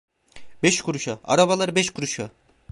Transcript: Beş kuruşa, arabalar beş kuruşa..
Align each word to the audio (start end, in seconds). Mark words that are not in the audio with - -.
Beş 0.63 0.81
kuruşa, 0.81 1.19
arabalar 1.23 1.75
beş 1.75 1.89
kuruşa.. 1.89 2.29